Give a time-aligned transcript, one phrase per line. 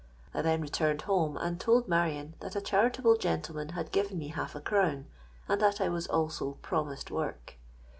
[0.33, 4.55] I then returned home, and told Marion that a charitable gentleman had given me half
[4.55, 5.05] a crown,
[5.47, 7.53] and that I was also promised work.